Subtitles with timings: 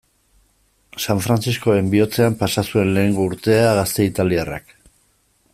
[1.03, 4.79] San Frantziskoren bihotzean pasa zuen lehengo urtea gazte italiarrak.